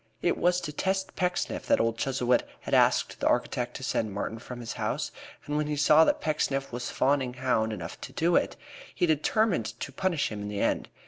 It 0.23 0.35
was 0.35 0.59
to 0.61 0.71
test 0.71 1.15
Pecksniff 1.15 1.67
that 1.67 1.79
old 1.79 1.99
Chuzzlewit 1.99 2.41
had 2.61 2.73
asked 2.73 3.19
the 3.19 3.27
architect 3.27 3.75
to 3.75 3.83
send 3.83 4.11
Martin 4.11 4.39
from 4.39 4.59
his 4.59 4.73
house, 4.73 5.11
and 5.45 5.55
when 5.57 5.67
he 5.67 5.75
saw 5.75 6.03
that 6.05 6.21
Pecksniff 6.21 6.71
was 6.73 6.89
fawning 6.89 7.35
hound 7.35 7.71
enough 7.71 8.01
to 8.01 8.11
do 8.11 8.35
it, 8.35 8.55
he 8.95 9.05
determined 9.05 9.79
to 9.79 9.91
punish 9.91 10.31
him 10.31 10.41
in 10.41 10.47
the 10.47 10.59
end. 10.59 10.89